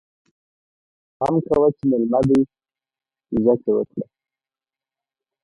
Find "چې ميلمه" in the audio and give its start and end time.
1.77-2.19